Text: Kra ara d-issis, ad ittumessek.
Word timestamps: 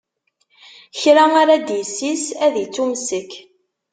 Kra 0.99 1.25
ara 1.41 1.55
d-issis, 1.67 2.25
ad 2.45 2.53
ittumessek. 2.63 3.31